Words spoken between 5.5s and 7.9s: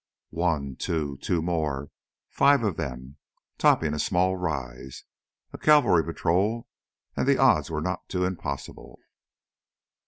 A cavalry patrol... and the odds were